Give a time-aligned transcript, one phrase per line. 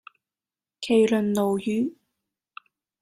[0.81, 1.93] 麒麟鱸魚